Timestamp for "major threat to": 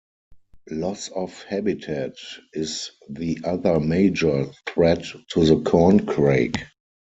3.79-5.45